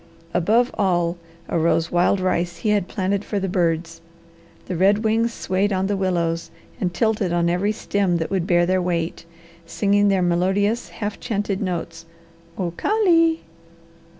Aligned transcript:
Above 0.33 0.73
all 0.79 1.15
arose 1.47 1.91
wild 1.91 2.19
rice 2.19 2.57
he 2.57 2.69
had 2.69 2.87
planted 2.87 3.23
for 3.23 3.39
the 3.39 3.47
birds. 3.47 4.01
The 4.65 4.75
red 4.75 5.03
wings 5.03 5.31
swayed 5.31 5.71
on 5.71 5.85
the 5.85 5.95
willows 5.95 6.49
and 6.79 6.91
tilted 6.91 7.31
on 7.31 7.51
every 7.51 7.71
stem 7.71 8.17
that 8.17 8.31
would 8.31 8.47
bear 8.47 8.65
their 8.65 8.81
weight, 8.81 9.25
singing 9.67 10.07
their 10.07 10.23
melodious 10.23 10.89
half 10.89 11.19
chanted 11.19 11.61
notes, 11.61 12.07
"O 12.57 12.71
ka 12.71 12.99
lee!" 13.05 13.41